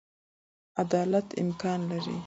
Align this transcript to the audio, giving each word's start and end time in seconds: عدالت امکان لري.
عدالت 0.81 1.27
امکان 1.41 1.79
لري. 1.89 2.15